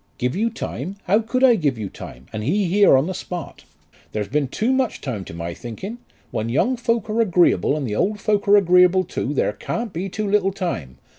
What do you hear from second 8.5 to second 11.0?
agreeable too, there can't be too little time.